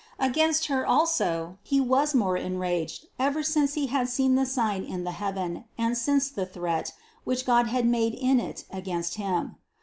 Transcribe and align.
Against 0.17 0.65
her 0.65 0.83
also 0.83 1.59
he 1.61 1.79
was 1.79 2.15
more 2.15 2.35
en 2.35 2.57
raged 2.57 3.05
ever 3.19 3.43
since 3.43 3.75
he 3.75 3.85
had 3.85 4.09
seen 4.09 4.33
the 4.33 4.47
sign 4.47 4.83
in 4.83 5.03
the 5.03 5.11
heaven 5.11 5.65
and 5.77 5.95
since 5.95 6.27
the 6.27 6.43
threat, 6.47 6.91
which 7.23 7.45
God 7.45 7.67
had 7.67 7.85
made 7.85 8.15
in 8.15 8.39
it 8.39 8.65
against 8.71 9.17
him. 9.17 9.57